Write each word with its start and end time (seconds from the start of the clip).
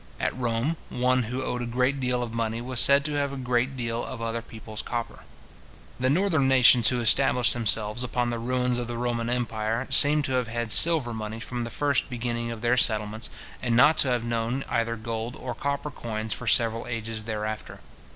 At 0.19 0.35
Rome, 0.35 0.77
one 0.89 1.21
who 1.29 1.43
owed 1.43 1.61
a 1.61 1.67
great 1.67 1.99
deal 1.99 2.23
of 2.23 2.33
money 2.33 2.59
was 2.59 2.79
said 2.79 3.05
to 3.05 3.13
have 3.13 3.31
a 3.31 3.37
great 3.37 3.77
deal 3.77 4.03
of 4.03 4.19
other 4.19 4.41
people's 4.41 4.81
copper. 4.81 5.19
The 5.99 6.09
northern 6.09 6.47
nations 6.47 6.89
who 6.89 6.99
established 7.01 7.53
themselves 7.53 8.03
upon 8.03 8.31
the 8.31 8.39
ruins 8.39 8.79
of 8.79 8.87
the 8.87 8.97
Roman 8.97 9.29
empire, 9.29 9.85
seem 9.91 10.23
to 10.23 10.31
have 10.31 10.47
had 10.47 10.71
silver 10.71 11.13
money 11.13 11.39
from 11.39 11.65
the 11.65 11.69
first 11.69 12.09
beginning 12.09 12.49
of 12.51 12.61
their 12.61 12.77
settlements, 12.77 13.29
and 13.61 13.75
not 13.75 13.99
to 13.99 14.07
have 14.07 14.23
known 14.23 14.65
either 14.67 14.95
gold 14.95 15.35
or 15.35 15.53
copper 15.53 15.91
coins 15.91 16.33
for 16.33 16.47
several 16.47 16.87
ages 16.87 17.25
thereafter. 17.25 17.79